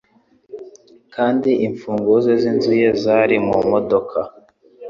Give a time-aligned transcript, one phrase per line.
[1.15, 4.19] Kandi imfunguzo z'inzu ye zari mu modoka